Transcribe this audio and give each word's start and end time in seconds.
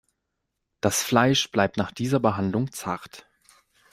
Das 0.79 1.03
Fleisch 1.03 1.51
bleibt 1.51 1.77
nach 1.77 1.91
dieser 1.91 2.19
Behandlung 2.19 2.71
zart. 2.71 3.27